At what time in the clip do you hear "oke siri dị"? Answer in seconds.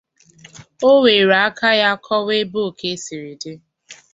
2.67-3.53